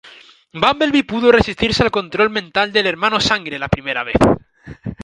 [0.63, 4.17] Bumblebee pudo resistirse al control mental del Hermano Sangre la primera vez.